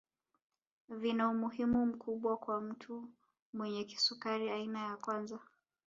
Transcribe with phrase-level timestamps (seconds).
[0.89, 3.09] Vina umuhimu mkubwa kwa mtu
[3.53, 5.39] mwenye kisukari aina ya kwanza